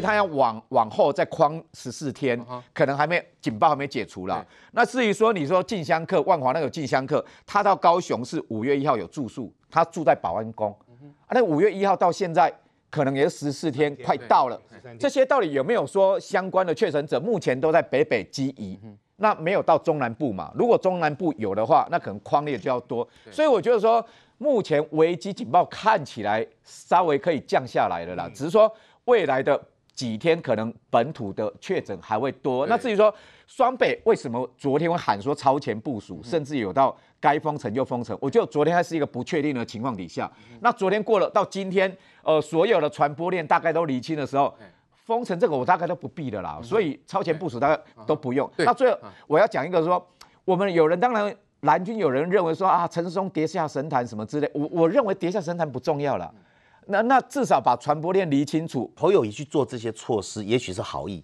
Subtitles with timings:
[0.00, 2.40] 以他要往往后再框十四天，
[2.72, 4.42] 可能还没警报还没解除了。
[4.72, 10.74] 那至于说你说进香客万华那个进香客，他到高雄是五月一号有住宿，他住在保安宫，
[11.26, 12.50] 啊，那五月一号到现在
[12.88, 14.60] 可能也是十四天快到了，
[14.98, 18.80] 这些到底有没有说相关的确诊者目前都在北北基宜，
[19.16, 20.50] 那没有到中南部嘛？
[20.54, 24.04] 如果中南部有的话，那可能框列就要多，所以我觉得说。
[24.42, 29.62] 目前危机警报看起来稍微可以降下来了啦，只是说未来的
[29.94, 32.66] 几天可能本土的确诊还会多。
[32.66, 33.14] 那至于说
[33.46, 40.30] 双北为什么昨天会喊说超前部署，甚至有到该封城就封城，我觉得昨天还是一个不确定的情况底下。
[40.60, 44.54] 那昨天过了到今天，呃，所有的传播链大概都理清的时候，
[44.92, 46.60] 封城这个我大概都不必的啦。
[46.62, 48.50] 所以超前部署大概都不用。
[48.58, 50.04] 那最后我要讲一个说，
[50.44, 51.34] 我们有人当然。
[51.64, 56.34] 蓝军有人认为说啊，陈时中跌下神坛什么之类，我我认为跌下神坛不重要了，
[56.90, 58.92] 那那至少把传播链理清楚。
[58.96, 61.22] 侯友宜去做这些措施，也许是好意，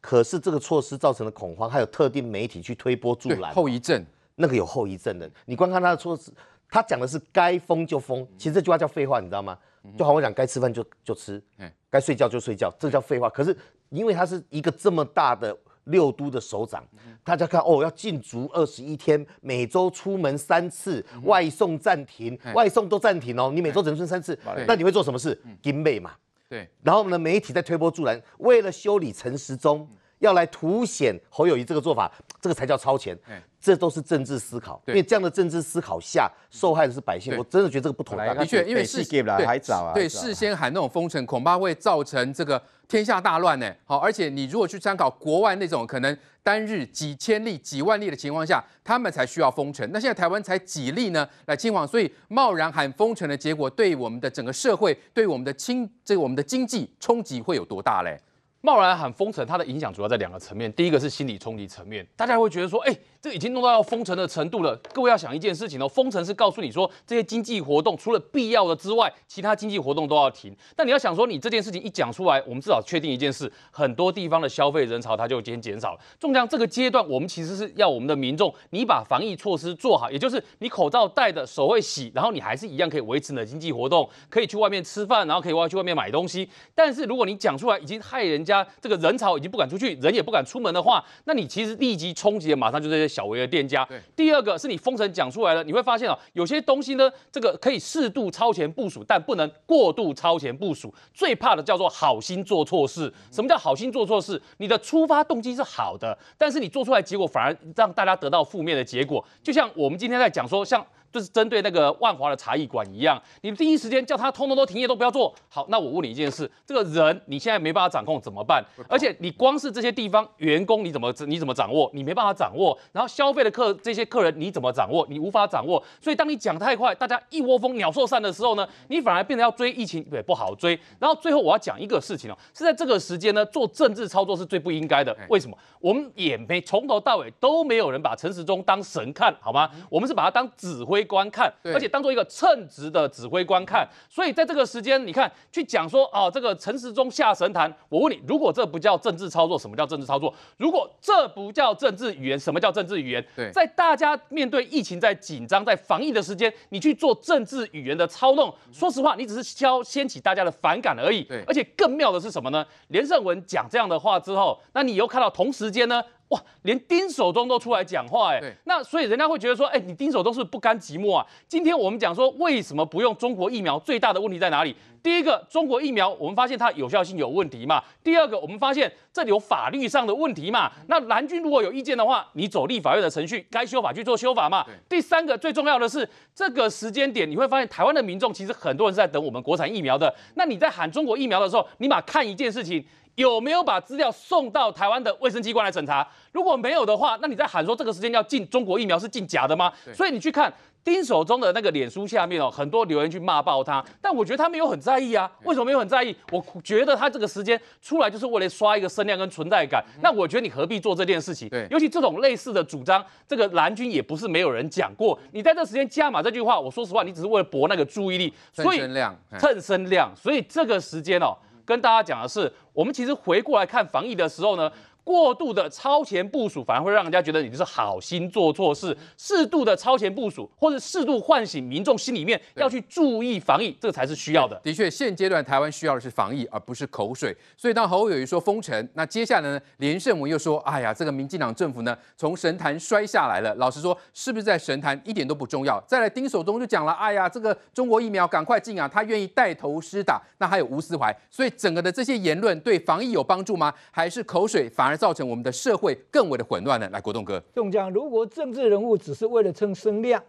[0.00, 4.04] 可是这个措施造成了恐慌，还有特定媒体去推波助澜，后遗症，
[4.36, 5.30] 那个有后遗症的。
[5.44, 6.32] 你观看他的措施，
[6.70, 9.58] 他讲的是该封就封，其实这句话叫废话，你知道吗？
[9.98, 11.42] 就好像我讲该吃饭就就吃，
[11.90, 13.28] 该睡觉就睡觉，这叫废话。
[13.28, 13.56] 可是
[13.88, 15.56] 因为他是一个这么大的。
[15.90, 16.84] 六都的首长，
[17.22, 23.50] 大家看哦，要禁足二十一天，每周出门三次，外送暂停，外送都暂停哦。
[23.54, 25.40] 你每周只能出三次，那你会做什么事？
[25.60, 26.12] 金妹嘛，
[26.48, 26.68] 对。
[26.82, 29.88] 然后呢，媒体在推波助澜，为了修理陈时中，
[30.20, 33.18] 要来凸显侯友谊这个做法，这个才叫超前。
[33.62, 37.36] 这都是政治思考，因为这样的政治思考下，受害的是百姓。
[37.36, 38.34] 我真的觉得这个不妥当。
[38.34, 43.70] 的确，因为事先还早啊，对，事先喊那种封城，恐怕会造成这个天下大乱呢。
[43.84, 49.86] 好，而且你如果去参考国外那种可能单日几千例、几万例的情况下，他们才需要封城。
[49.92, 51.28] 那现在台湾才几例呢？
[51.44, 58.18] 来清黄，所以贸然喊封城的结果，对我们的整个社会，对我们的经这个我们的经济冲击会有多大嘞？
[58.62, 60.70] 贸然喊封城，它的影响主要在两个层面。
[60.74, 64.76] 第一个是心理冲击层面，大家会觉得说，哎，这已经弄到要封城的程度了。
[64.92, 70.54] 各位要想一件事情哦，封城是告诉你说，这些经济活动除了必要的之外，其他经济活动都要停。
[70.76, 76.00] 但你要想说，你这件事情一讲出来，我们至少确定一件事，很多地方的消费人潮它就先减少了。
[76.18, 86.46] 中将这个阶段，我们其实是要我们的民众，你把防疫措施做好，也就是你口罩戴的，手会洗，然后你还是一样可以维持你的经济活动，可以去外面吃饭，然后可以外去外面买东西。
[86.74, 88.50] 但是如果你讲出来，已经害人家。
[88.50, 93.86] 家这个人潮已经不敢出去，人也不敢出门的话，那你其实立即冲击的马上就这些小微的店家。
[94.14, 100.94] 第二个是你封城讲出来了，你会发现啊，有些东西呢，这个可以适度超前部署，但不能过度超前部署。
[101.12, 103.12] 最怕的叫做好心做错事。
[103.32, 104.40] 什么叫好心做错事？
[104.58, 109.22] 你的出发动机是好的，但是你做出来结果反而让大家得到负面的结果。
[109.42, 110.86] 就像我们今天在讲说，像。
[111.12, 115.66] 就是针对那个万华的茶艺馆一样，你第一时间叫他通通都停业都不要做好。
[115.68, 118.64] 那我问你一件事，这个人你现在没办法掌控怎么办？
[118.88, 121.90] 而且你光是这些地方员工你怎么你怎么掌握？
[121.92, 122.78] 你没办法掌握。
[122.92, 125.06] 然后消费的客这些客人你怎么掌握？
[125.10, 125.82] 你无法掌握。
[126.00, 130.78] 所以当你讲太快，大家一窝蜂鸟兽散的时候呢，你反而变得要追疫情也不好追。
[130.98, 135.16] 然后最后我要讲一个事情哦，是在这个时间呢做政治操作是最不应该的。
[135.28, 135.56] 为什么？
[135.80, 139.70] 我们也没从头到尾都没有人把陈时中当神看好吗？
[139.88, 150.34] 我们是把他当指挥官看，而且当做一个称职的指挥官看，所以在这个时间，你看去讲说哦，这个陈时中下神坛，我问你，如果这不叫政治操作，什么叫政治操作？
[150.56, 153.24] 如果这不叫政治语言，什么叫政治语言？
[153.36, 161.22] 对，在大家面对疫情在紧张、在防疫的时间，你去做政治语言的操弄，说实话，你只是挑掀起大家的反感而已。
[161.24, 162.64] 对，而且更妙的是什么呢？
[162.88, 166.02] 连胜文讲这样的话之后，那你又看到同时间呢？
[166.30, 171.26] 哇，连丁守中都出来讲话哎，那所以人家会觉得说，哎，你丁守中是不是不甘寂寞啊？
[171.48, 173.78] 今天我们讲说，为什么不用中国疫苗？
[173.80, 174.74] 最大的问题在哪里？
[175.02, 177.82] 第一个，中国疫苗我们发现它有效性有问题嘛。
[178.04, 180.70] 第二个，我们发现这里有法律上的问题嘛。
[180.88, 184.64] 那蓝军如果有意见的话，你走立法院的程序，该修法去做修法嘛。
[184.88, 190.14] 第三个，最重要的是这个时间点，你会发现台湾的民众其实很多人是在等我们国产疫苗的。
[190.34, 192.84] 那你在喊中国疫苗的时候，你把看一件事情。
[193.16, 196.06] 有没有把资料送到台湾的卫生机关来审查？
[196.32, 199.72] 如果没有的话，那你在喊说这个时间要进中国疫苗是进假的吗？
[199.94, 200.52] 所以你去看
[200.82, 205.30] 丁守中的那个脸书下面哦，很多留言去骂爆他，但我觉得他没有很在意啊。
[205.44, 206.16] 为什么没有很在意？
[206.32, 209.84] 我觉得他这个时间出来就是为了刷一个声量跟存在感。
[210.00, 211.48] 那我觉得你何必做这件事情？
[211.50, 215.18] 对，尤其这种类似的主张，这个蓝军也不是没有人讲过。
[215.32, 220.16] 你在这时间加码这句话，我说实话，你只是为了博那个注意力，所以蹭声量，蹭声量。
[220.16, 221.36] 所以这个时间哦。
[221.70, 224.72] 跟大家讲的是，我们其实回过来看防疫的时候呢，
[225.04, 234.60] 过度的超前部署反而会让人家觉得你是好心做错事，适度的超前部署或者适度唤醒民众心里面要去注意防疫，这个才是需要的。
[234.62, 237.36] 的确，现阶段台湾需要的是防疫，而不是口水。
[237.56, 243.54] 所以当侯友宜说封城，那接下来呢，连胜文又说，哎呀，这个民进党政府呢从神坛摔下来了。
[243.56, 245.82] 老实说，是不是在神坛一点都不重要。
[245.86, 250.20] 再来丁守中就讲了，哎呀，这个中国疫苗赶快进啊，他愿意带头施打。
[250.38, 253.72] 那还有吴思怀，所以整个的这些言论对防疫有帮助吗？
[253.90, 254.96] 还是口水反而？
[254.96, 256.86] 造成我们的社会更为的混乱呢？
[256.90, 260.22] 来，国栋哥，宋江，如果政治人物只是为了蹭声量，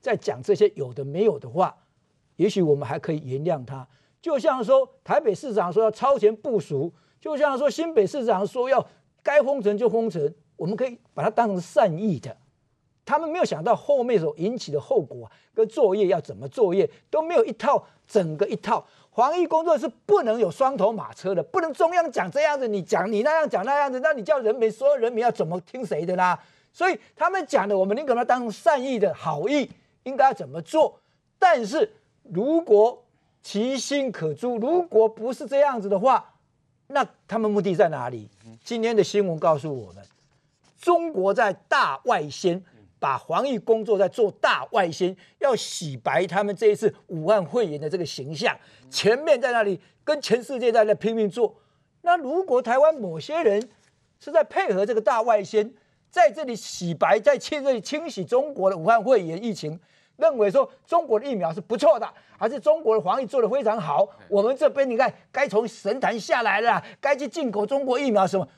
[0.00, 1.76] 在讲这些有的没有的话，
[2.36, 3.86] 也许我们还可以原谅他。
[4.20, 8.84] 就像说台北市长说要超前部署，就像说新北市长说要
[9.22, 12.36] 该封城就封城，我们可以把它当成善意的。
[13.04, 18.84] 他们没有想到后面所引起的后果跟作业要怎么作业，都没有一套整个一套。
[19.18, 26.38] 防疫工作是不能有双头马车的，不能中央讲这样子，你讲你那样讲那样子，那你叫人民所有人民要怎么听谁的啦？
[26.72, 29.68] 所以他们讲的，我们宁可把它当善意的好意，
[30.04, 31.00] 应该怎么做？
[31.36, 31.92] 但是
[32.22, 33.02] 如果
[33.42, 36.24] 其心可诛，如果不是这样子的话，
[36.86, 38.28] 那他们目的在哪里？
[38.62, 40.04] 今天的新闻告诉我们，
[40.80, 42.62] 中国在大外宣。
[42.98, 48.56] 把防疫工作在做大外宣，要洗白他们这一次武汉肺炎的这个形象。
[48.90, 51.54] 前面在那里跟全世界在那拼命做。
[52.02, 53.68] 那如果台湾某些人
[54.18, 55.72] 是在配合这个大外宣，
[56.10, 59.78] 在这里洗白，在这里清洗中国的武汉肺炎疫情，
[60.16, 62.08] 认为说中国的疫苗是不错的，
[62.38, 64.08] 还是中国的防疫做得非常好。
[64.28, 68.48] 我们这边你看，该从神坛下来了，该去进口中国疫苗什么？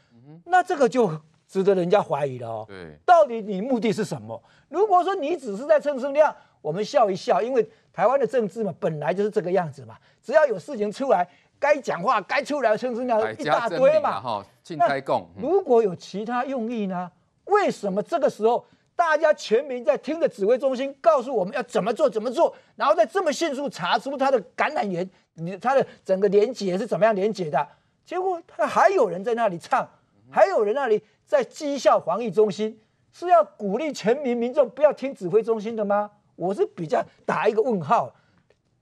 [0.44, 1.20] 那这个就。
[1.50, 2.64] 值得人家怀疑了哦。
[2.69, 4.41] 对，到底你目的是什么？
[4.69, 9.97] 如果说你只是在蹭声量，我们笑一笑，因为台湾的政治嘛，本来就是这个样子嘛。
[10.23, 14.20] 只要有事情出来，该讲话、该出来蹭声量一大堆嘛。
[14.20, 15.29] 哈，进开共。
[15.37, 17.11] 如果有其他用意呢？
[17.47, 18.64] 为什么这个时候
[18.94, 27.67] 大家全民在听着指挥中心告诉我们要怎么做、怎么做，然后再这么迅速查出他的感染源，你他的整个连结是怎么样连结的？
[28.05, 29.88] 结果他还有人在那里唱，
[30.31, 31.03] 还有人那里。
[31.31, 32.77] 在绩效防疫中心
[33.12, 36.11] 是要鼓励全民民众不要听指挥中心的吗？
[36.35, 38.12] 我是比较打一个问号，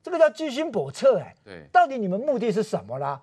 [0.03, 1.35] 这个叫居心叵测哎。
[1.45, 3.21] 对，到底你们目的是什么啦？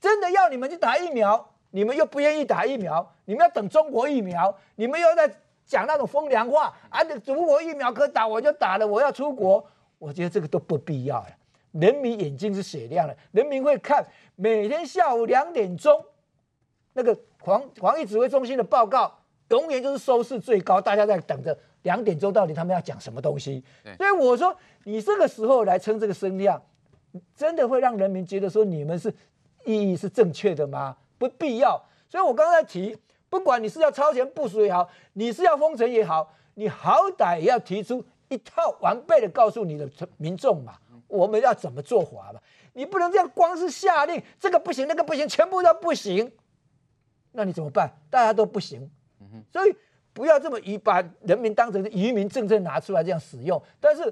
[0.00, 5.32] 真的要你们去打疫苗，你们又不愿意打疫苗，你们要等中国疫苗，你们又在
[5.64, 7.04] 讲那种风凉话啊！
[7.04, 9.64] 中国疫苗可打，我就打了，我要出国，
[10.00, 11.28] 我觉得这个都不必要了。
[11.70, 14.04] 人民眼睛是雪亮的，人民会看，
[14.34, 16.04] 每天下午两点钟
[16.94, 17.16] 那个。
[17.44, 19.12] 防防疫指挥中心的报告
[19.48, 23.64] 永远就是收视最高，大家在等着两点钟到底他们要讲什么东西。
[23.96, 26.62] 所以我说，你这个时候来称这个声量，
[27.34, 29.12] 真的会让人民觉得说你们是
[29.64, 30.96] 意义是正确的吗？
[31.18, 31.82] 不必要。
[32.08, 32.96] 所以我刚才提，
[33.28, 40.74] 不管你是要超前部署也好，你是要封城也好，你好歹也要提出一套完备的告诉你的民众嘛，
[41.08, 42.40] 我们要怎么做法嘛？
[42.72, 46.30] 你不能这样光是下令，这个不行，那个不行，全部都不行。
[47.32, 47.90] 那你怎么办？
[48.10, 48.90] 大家都不行，
[49.52, 49.74] 所以
[50.12, 53.62] 不要这么以把人民当成移民政策拿出来这样使用。
[53.80, 54.02] 但是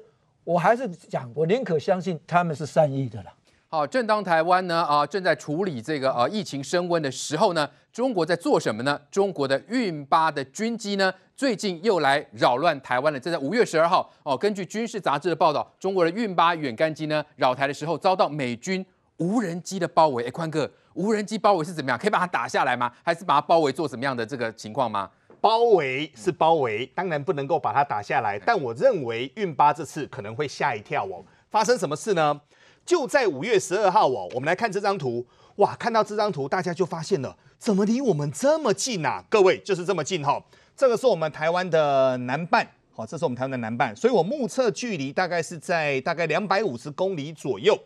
[0.45, 3.35] 我还是讲，我宁可相信他们是善意的啦。
[3.71, 8.99] 好，正当台湾呢啊正在处理这个啊疫情升温的时候呢，中国在做什么呢？
[9.11, 13.21] 中国的运八的军机呢，最近又来扰乱台湾了。
[13.21, 18.83] 这在五月十二号哦，根据军事杂志的报道，中国的运八远干机呢扰台的时候遭到美军
[19.19, 20.25] 无人机的包围。
[20.25, 20.69] 哎，宽哥。
[20.95, 21.97] 无人机包围是怎么样？
[21.97, 22.91] 可以把它打下来吗？
[23.05, 25.09] 还是把它包围做什么样的这个情况吗？
[25.41, 28.37] 包围是包围，当然不能够把它打下来。
[28.37, 31.25] 但我认为运八这次可能会吓一跳哦。
[31.51, 32.41] 发生什么事呢？
[32.85, 35.25] 就在五月十二号哦，我们来看这张图。
[35.57, 39.23] 哇，看到这张图，大家就发现了，怎么离我们这么近啊？
[39.29, 40.43] 各位就是这么近哈。
[40.77, 47.79] 这个是我们台湾的南半，好，这是我们台湾的南半，所以我目测距离大概是在大概两百五十公里左右。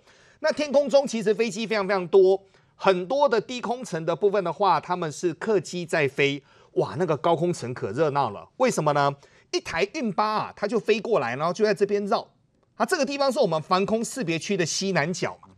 [0.42, 2.42] 那天空中其实飞机非常非常多。
[2.74, 8.48] 很多的低空层的部分的话，他们是客机在飞，哇，那个高空层可热闹了。
[8.56, 9.14] 为什么呢？
[9.52, 12.26] 一台运八啊，它就飞过来，然后就在这边绕。
[12.74, 15.48] 啊，这个地方是我们防空识别区的西南角嘛。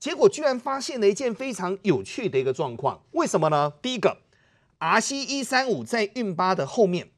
[0.00, 3.00] 结果居然发现了一件非常有趣的一个状况。
[3.12, 3.72] 为什么呢？
[3.80, 4.16] 第一个
[4.80, 7.10] ，RC 一三五在运八的后面，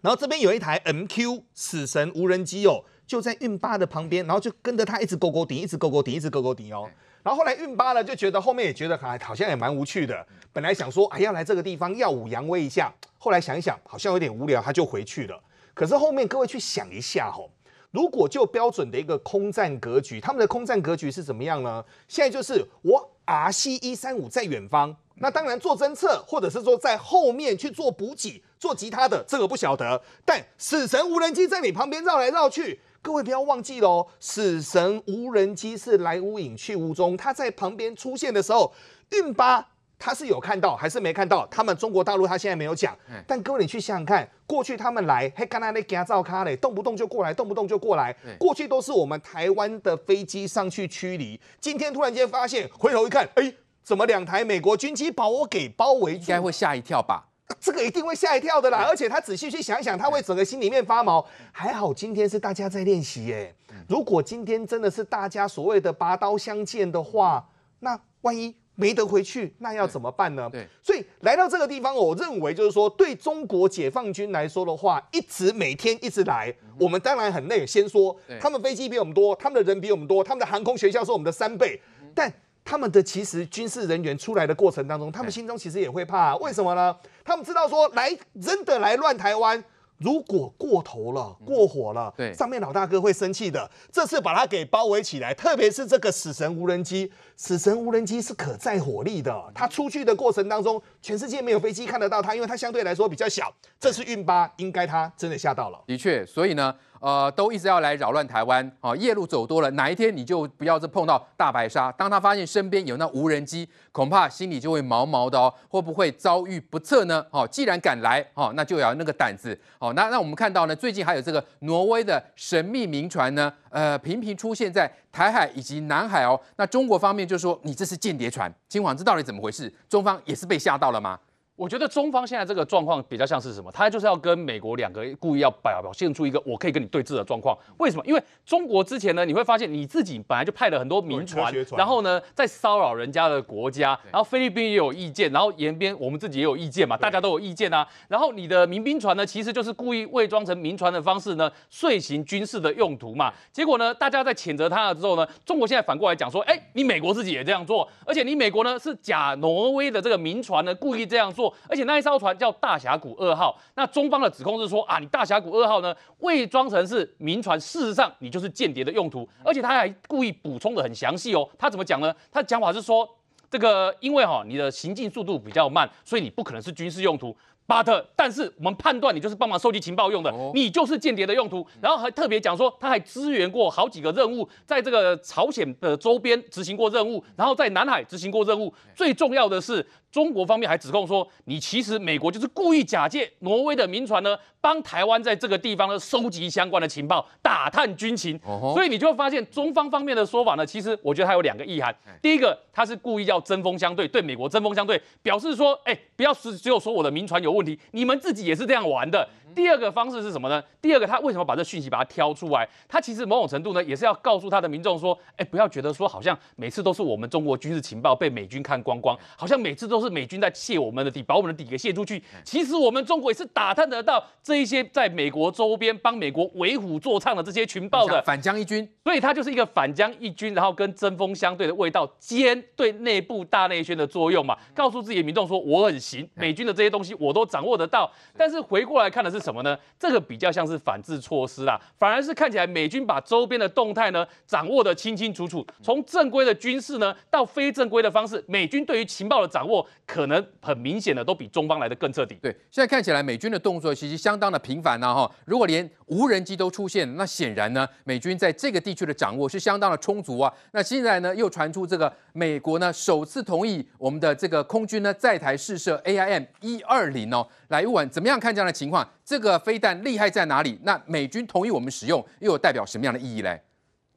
[0.00, 6.88] 然后这边有一台 MQ 死神无人机哦，就在运八的旁边，然后就跟着他一直勾勾顶，一直勾勾顶，一直勾勾顶哦。
[7.24, 15.36] 然后后来运八呢就觉得后面也觉得好好像也蛮无趣的，本来想说哎要来这个地方耀武扬威一下，后来想一想好像有点无聊，他就回去了。
[15.74, 17.50] 可是后面各位去想一下吼，
[17.90, 21.84] 如果就标准的一个空战格局，他们的空战格局是怎么样呢？
[22.06, 30.00] 现在就是我 RC 一三五在远方，那当然做侦测，或者是说在后面去做补给、做其他的，这个不晓得。
[30.24, 38.72] 但死神无人机在你旁边绕来绕去，各位不要忘记喽，死神无人机是来无影去无踪，它在旁边出现的时候，
[39.10, 39.66] 运八。
[40.02, 41.46] 他是有看到还是没看到？
[41.48, 42.96] 他们中国大陆他现在没有讲。
[43.26, 48.16] 但各位你去想想看，过去他们来，嘿，刚才那给照卡嘞，动不动就过来，动不动就过来。
[48.38, 53.52] 过去都是我们台湾的飞机上去驱离，今天突然间发现，回头一看，哎，
[53.82, 56.20] 怎么两台美国军机把我给包围住？
[56.20, 57.26] 应该会吓一跳吧？
[57.58, 58.84] 这个一定会吓一跳的啦！
[58.88, 61.26] 而且他仔细去想一想，他会整个心里面发毛。
[61.52, 63.54] 还好今天是大家在练习耶。
[63.88, 67.48] 如果今天真的是大家所谓的拔刀相见的话，
[67.80, 68.54] 那万一……
[68.76, 70.48] 没得回去，那要怎么办呢？
[70.50, 77.66] 对，所以来到这个地方，我认为就是说，对中国解放军来说的话，一直每天一直来，我们当然很累。
[77.66, 81.78] 先说，他们飞机比我们多，他们的人比我们多，他们的航空学校是我们的三倍，
[82.14, 82.32] 但
[82.64, 86.36] 他们的其实军事人员出来的过程当中，他们心中其实也会怕。
[86.36, 86.96] 为什么呢？
[87.24, 89.62] 他们知道说，来真的来乱台湾。
[89.98, 93.70] 如果过头了，过火了，对，上面老大哥会生气的。
[93.92, 103.52] 这次把他给包围起来，特别是这个死神无人机，死神无人机是可载火力的，它出去的过程当中，全世界没有飞机看得到它，因为它相对来说比较小。
[103.78, 105.78] 这次运八应该它真的吓到了。
[105.86, 106.74] 的确，所以呢。
[107.00, 111.90] 呃，都一直要来扰乱台湾，哦，夜路走多了，哪一天你就不要再碰到大白鲨。
[111.92, 117.24] 当他发现身边有那无人机，恐怕心里就会毛毛的哦，会不会遭遇不测呢？
[117.30, 119.58] 哦，既然敢来，哦，那就要那个胆子。
[119.78, 126.38] 哦，那那我们看到呢，最近还有这个挪威的神秘民船呢，呃，频频出现在台海以及南海哦。
[126.56, 129.72] 那中国方面就说你这是间谍船，金黄，这到底怎么回事？
[129.88, 131.18] 中方也是被吓到了吗？
[131.60, 133.70] 我觉得中方现在这个状况比较像是什么？
[133.70, 137.54] 他就是要跟美国两个故意要表表现出一个我可以跟你对峙的状况。
[137.76, 138.02] 为什么？
[138.06, 147.86] 因为中国之前呢，你会发现你自己本来就派了很多民船，然后呢在骚扰人家的国家，然后菲律宾也有意见，然后延边我们自己也有意见嘛，大家都有意见啊。
[148.08, 153.30] 然后你的民兵船呢，其实就是故意伪装成民船的方式呢，遂行军事的用途嘛。
[153.52, 162.30] 结果呢，大家在谴责他了之后呢，中国现在反过来讲说，哎，你美国自己也这样做，而且你美国呢是假挪威的这个民船呢，故意这样做，而且那一艘船。
[162.40, 171.46] 叫大峡谷二号，那中方的指控是说啊，你大峡谷二号呢伪装成是民船，事实上你就是间谍的用途，而且他还故意补充的很详细哦。
[171.58, 172.14] 他怎么讲呢？
[172.32, 173.06] 他讲法是说，
[173.50, 177.36] 这个因为哈你的行进速度比较慢，所以你不可能是军事用途。
[177.66, 181.64] But, 但是我们判断你就是帮忙收集情报用的，你就是间谍的用途。
[181.80, 188.74] 然后还特别讲说，他还支援过好几个任务，在这个朝鲜的周边执行过任务，然后在南海执行过任务。
[188.94, 189.86] 最重要的是。
[190.10, 198.36] 中国方面还指控说，你其实美国就是故意假借挪威的民船呢，帮台湾在这个地方呢收集相关的情报，打探军情。
[198.74, 201.96] 所以你就会发现中方方面的说法呢，其实我觉得它有两个意涵。
[202.20, 209.28] 第一个，他是故意要针锋相对，对美国针锋相对，表示说，哎，不要只只有说我的民船有问题，你们自己也是这样玩的。
[209.54, 210.62] 第二个方式是什么呢？
[210.80, 212.68] 第二个，他为什么把这讯息把它挑出来？
[212.88, 222.22] 他其实某种程度呢，也是要告诉他的民众说，哎，不要觉得说好像每次都是我们中国军事情报被美军看光光，好像每次都是美军在泄我们的底，把我们的底给泄出去。
[222.44, 238.10] 其实我们中国也是打探得到这一些在美国周边帮美国为虎作伥的这些群报的反将一军，所以他就是一个反将一军，然后跟针锋相对的味道，兼对内部大内宣的作用嘛，告诉自己的民众说我很行，美军的这些东西我都掌握得到。
[238.36, 239.76] 但是回过来看的是什么呢？
[239.98, 245.66] 这个比较像是反制措施啦，反而是看起来美军把周边的动态呢掌握的清清楚楚。
[245.82, 252.36] 从正规的军事呢到非正规的方式，美军对于情报的掌握可能很明显的都比中方来的更彻底。
[252.42, 255.30] 对，现在看起来美军的动作其实相当的频繁呐哈。
[255.46, 260.52] 如果连无人机都出现，那显然呢美军在这个地区的掌握是相当的充足啊。
[260.72, 267.46] 那现在呢又传出这个美国呢首次同意我们的这个空军呢在台试射 AIM 一二零哦。
[267.68, 269.08] 来，问怎么样看这样的情况？
[269.24, 270.78] 这个飞弹厉害在哪里？
[270.82, 273.62] 那美军同意我们使用，又有代表什么样的意义嘞？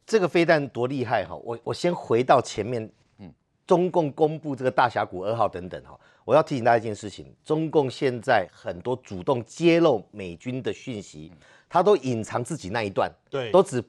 [0.05, 1.35] 这个飞弹多厉害哈！
[1.35, 3.31] 我我先回到前面，嗯，
[3.65, 11.31] 中共公布这个大峡谷二号等等哈，我要提醒大家一件事情：中共现在很多主动揭露美军的讯息，
[11.73, 13.83] 他都隐藏自己那一段，对，都只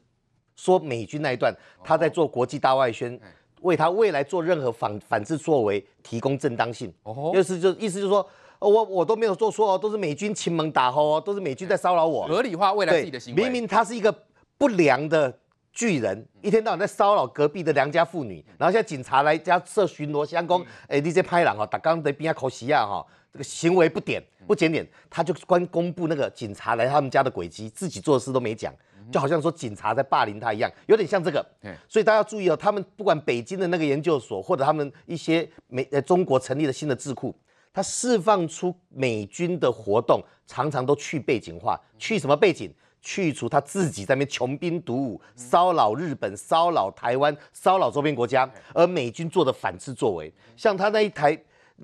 [0.57, 3.21] 说美军那一段，他在做国际大外宣，
[3.61, 6.91] 为他未来做任何反反制作为提供正当性。
[7.03, 8.27] 哦，意思就意思就是说。
[8.61, 13.43] 我我都没有做错哦，都是美军亲门打吼哦，都是美军在骚扰我，合理化未来自己的行为。
[13.43, 14.11] 明明他是一个
[14.57, 15.39] 不良的
[15.71, 28.73] 巨人，一天到晚在骚扰隔壁的良家妇女，然后现在警察来家设巡逻相公，哎，你这拍人哦，打刚在边啊口西亚哈，这个行为不点不检点，他就关公布那个警察来他们家的轨迹，自己做的事都没讲，
[29.11, 31.45] 就好像说警察在霸凌他一样，有点像这个。
[31.89, 37.35] 所以大家要注意哦，他们不管北京的那个研究所，或者他们一些美呃中国成立的新的智库，
[37.73, 42.73] 他释放出美军的活动，常常都去背景化，去什么背景？
[43.01, 51.37] 去除他自己在那边穷兵黩武，骚扰日本、骚扰台湾、骚扰周边国家，而美军做的反制作为，像他那一台。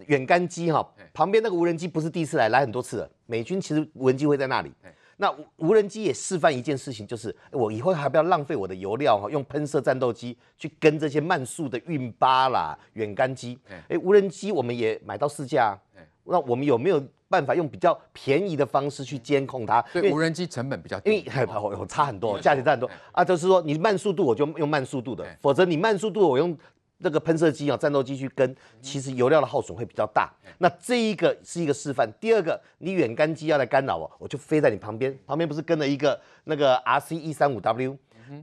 [0.06, 3.10] 远干机哈，旁边那个无人机不是第一次来，来很多次了。
[3.26, 4.72] 美军其实无人机会在那里。
[5.16, 13.58] 那无人机也示范一件事情，就是我以后还不要浪费我的油料哈，用喷射战斗机去跟这些慢速的运八啦、远干机。
[13.88, 15.76] 哎，无人机我们也买到试驾，
[16.24, 19.84] 那我们有没有办法用比较便宜的方式去监控它？
[19.94, 23.22] 因为无人机成本比较低，因为我差很多，价钱差很多啊。
[23.22, 26.56] 就是说你慢速度我就用慢速度的，否则你慢速度我用。
[27.00, 30.30] 那个喷射机啊，战斗机去跟，其实油料的耗损会比较大。
[30.58, 32.10] 那这一个是一个示范。
[32.20, 37.96] 第二个，你远干机要来干扰我，我就飞在你旁边，旁边不是跟了一个那个 RC 一三五 W，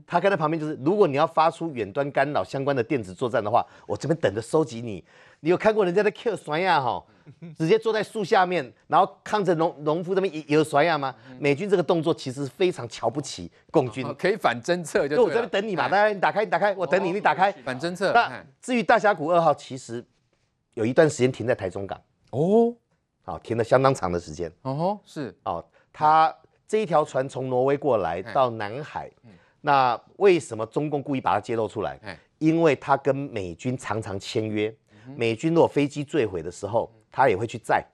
[0.06, 5.04] 它跟在旁边就是，如果你要发出远端干扰相关的电子作战的话，我这边等着收集你。
[5.40, 7.04] 你有看过人家的 Q 酸呀哈？
[7.56, 11.14] 直接坐在树下面，然后看着农农夫这边有甩呀吗？
[11.38, 15.16] 美军这个动作其实非常瞧不起共军，可以反侦测就。
[15.16, 17.52] 就我这边等你嘛，大家你打开，你打开，我等你，你打开。
[17.64, 18.12] 反侦测。
[18.12, 20.04] 那至于大峡谷二号，其实
[20.74, 22.00] 有一段时间停在台中港。
[22.30, 22.74] 哦。
[23.22, 24.50] 好，停了相当长的时间。
[24.62, 25.36] 哦，是。
[25.44, 26.34] 哦，它
[26.66, 29.10] 这一条船从挪威过来到南海，
[29.60, 31.98] 那为什么中共故意把它揭露出来？
[32.38, 34.72] 因为他跟美军常常签约。
[35.16, 37.84] 美军如果飞机坠毁的时候，他也会去载。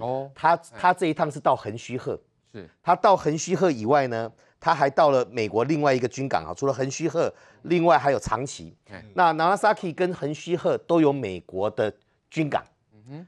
[0.00, 2.20] 哦，他他这一趟是到横须贺。
[2.52, 6.54] 是，他到横须贺以外呢，他还到了美国另外一个军港啊。
[6.54, 7.32] 除了横须贺，
[7.62, 8.76] 另外还有长崎。
[9.14, 11.92] 那长崎跟横须贺都有美国的
[12.30, 12.62] 军港。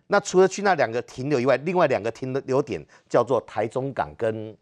[0.07, 4.55] 那除了去那两个停留以外，另外两个停留点叫做台中港跟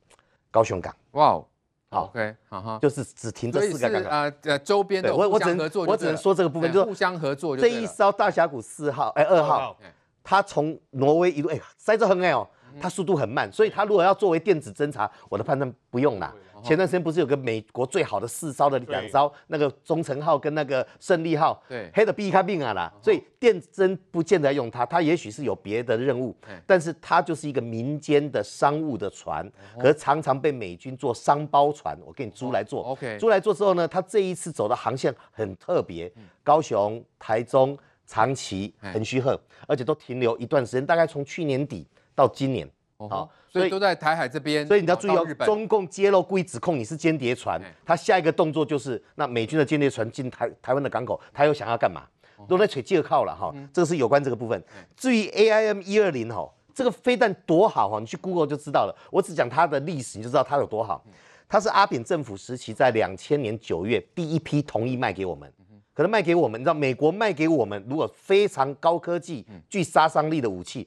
[0.50, 0.94] 高雄港。
[1.12, 1.46] 哇哦，
[1.90, 4.10] 好，OK，好哈，就是只停这四个港。
[4.10, 7.56] 啊，呃，周边的我我只能，我只能说这个部分就是互相合作。
[7.56, 9.76] 这一艘大峡谷四号，哎，二号。
[10.22, 12.46] 它从挪威一路，哎，塞着很哎哦，
[12.78, 16.30] 它速度很慢，所以它如果要作为电子侦察，我的判断不用啦。
[16.62, 37.78] 前段时间不是有个美国最好的四艘的两艘，那个忠诚号跟那个胜利号，对，黑的避开病啊啦，所以电侦不见得用它，它也许是有别的任务，但是它就是一个民间的商务的船，可是常常被美军做商包船，我给你租来做，OK，租来做之后呢，它这一次走的航线很特别，高雄、台中。
[38.10, 42.66] 长崎横须贺，而且都停留一段时间，大概从去年底到今年，
[43.06, 44.66] 好，所以都在台海这边。
[44.66, 52.02] 所以你要注意哦，中共揭露故意指控你是间谍船，他下一个动作就是那美军的间谍船进台台湾的港口，他又想要干嘛？
[52.48, 54.62] 都在吹借靠了哈，这个是有关这个部分。
[54.96, 58.96] 至于 AIM 一二零哈，这个飞弹多好哈，你去 Google 就知道了。
[59.10, 61.04] 我只讲它的历史，你就知道它有多好。
[61.48, 65.52] 它是阿扁政府时期在两千年九月第一批同意卖给我们。
[65.94, 70.86] 可能卖给我们，你知道美国卖给我们，如果非常高科技、具杀伤力的武器，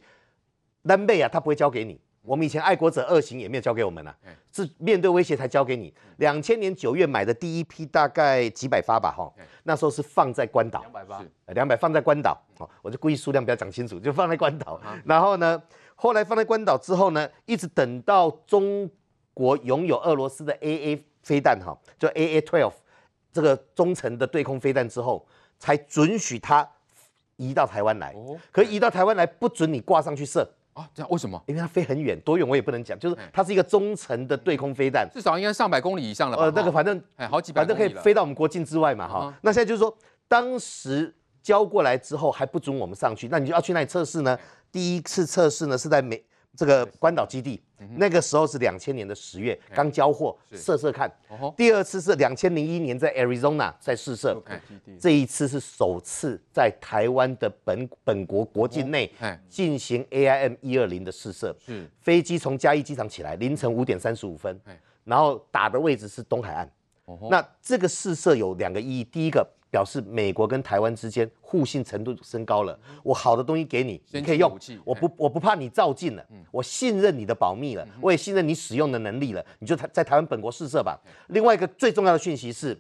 [0.84, 2.00] 南贝啊，他不会交给你。
[2.24, 4.16] 我们以前爱国者二型也没有交给我们啊，
[4.52, 5.92] 是面对威胁才交给你。
[6.18, 14.80] 两千年九月买的第一批大概几百发吧，哈，那时候是放在关岛，两百发，两百放在关岛，哦，我就故意数量不要讲清楚，就放在关岛。
[15.04, 15.60] 然后呢，
[15.96, 18.88] 后来放在关岛之后呢，一直等到中
[19.34, 22.74] 国拥有俄罗斯的 AA 飞弹，哈，就 AA twelve。
[23.34, 25.26] 这个中程的对空飞弹之后，
[25.58, 26.70] 才准许它
[27.38, 28.12] 移到台湾来。
[28.12, 30.88] 哦，可移到台湾来不准你挂上去射啊？
[30.94, 31.42] 这样为什么？
[31.48, 36.44] 因为它飞很远，多远我也不能讲，就是它是一个中程的对空飞弹，至少应该上百公里以上了吧？
[36.44, 39.34] 呃，那个反正哎，好几百，反正可以飞到我们国境之外嘛，哈。
[39.42, 39.96] 那现在就是说，
[40.28, 44.38] 当时交过来之后还不准我们上去，那你就要去那里测试呢？
[44.72, 46.24] 第一次测试呢是在美。
[46.56, 47.62] 这个关岛基地，
[47.96, 51.12] 那个时候是两千年的十月，刚交货，试试看。
[51.56, 54.42] 第二次是两千零一年在 Arizona 在试射，
[55.00, 59.12] 这一次是首次在台湾的本本国国境内
[59.48, 61.56] 进行 AIM 一二零的试射。
[61.66, 61.90] 是。
[62.02, 64.60] 飞机从嘉义机场起来，凌晨五点三十五分，
[65.06, 66.70] 然后打的位置是东海岸。
[67.30, 69.48] 那这个试射有两个意义，第一个。
[69.72, 72.78] 表示美国跟台湾之间互信程度升高了。
[73.02, 74.52] 我好的东西给你，你可以用。
[74.84, 76.24] 我不，我不怕你照进了。
[76.52, 79.44] 我信任你的保密了，我也信任你使用的能力了。
[79.60, 81.00] 你就在在台湾本国试射吧。
[81.30, 82.78] 另外一个最重要的讯息是，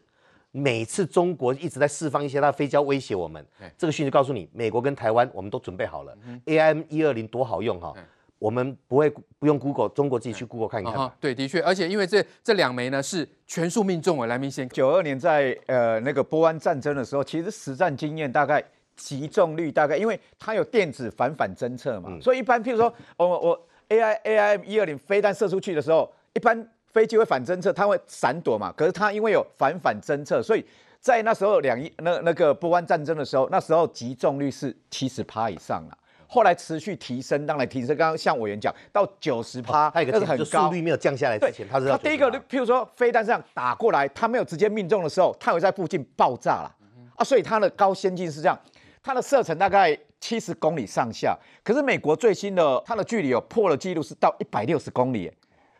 [0.51, 3.43] 每次中国一直在释放一些它的飞胶威胁我们，
[3.77, 6.13] 这个讯息告诉你，美国跟台湾我们都准备好了。
[6.45, 7.93] AIM 一二零多好用哈。
[8.41, 10.95] 我们不会不用 Google，中国自己去 Google 看一看。
[10.95, 14.17] 哦、对，的确，而且因为这这两枚呢是全数命中。
[14.25, 18.63] 来，明先，九二年在呃那个波湾战争的时候，其实实战经验大概
[18.95, 28.73] 集中率大概，因为它有电子反反侦测嘛，所以一般譬如说，我我 AI AIM 一二零飞弹射出去的时候，一般飞机会反侦测，它会闪躲嘛。
[28.75, 30.65] 可是它因为有反反侦测，所以
[30.99, 35.97] 在那时候两一那那个波湾战争的时候，那时候集中率是七十趴以上了。
[36.34, 37.88] 后来持续提升，当然提升。
[37.98, 46.74] 刚刚像委员讲到九十趴，它有个很高，速率没有降下来之前，它是它第一个，譬如说飞弹这样打过来，它没有直接命中的时候，它会在附近爆炸了
[47.17, 48.58] 啊，所以它的高先进是这样，
[49.04, 51.38] 它的射程大概七十公里上下。
[51.65, 55.30] 可是美国最新的它的距离有破了纪录，是到一百六十公里。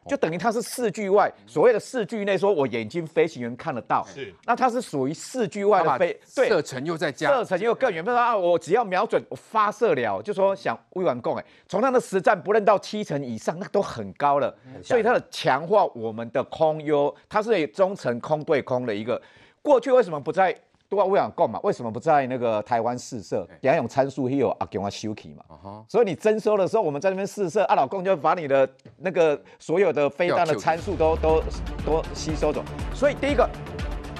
[0.08, 8.04] 就等于它是视距外，所谓的视距内，说我眼睛飞行员看得到，是，那它是属于视距外的飞，对，射程又在加，射程又更远。
[8.04, 19.22] 比如说啊，我只要瞄准，我发射了，就说想未完共哎，从它的实战不论到七成以上，那都很高了，所以它的强化我们的空优，它是中程空对空的一个。
[19.62, 20.56] 过去为什么不在？
[20.92, 23.48] 都要为了讲嘛，为什么不在那个台湾试射？
[23.62, 25.44] 等下用参数，也有阿公啊修起嘛。
[25.48, 25.86] Uh huh.
[25.90, 31.42] 所以你征收的时候，我们在那边试射，阿老公就把你的那个所有的飞弹的参数都都
[31.86, 32.62] 都吸收走。
[32.94, 33.50] 所以第一个，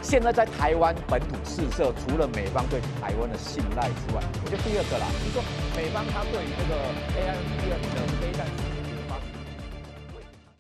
[0.02, 5.44] 现在在台湾本土试射，除了美方对台湾的信赖之外，我觉得第二个啦，就是说
[5.76, 6.74] 美方他对于这个
[7.20, 8.21] AIM 的飞弹。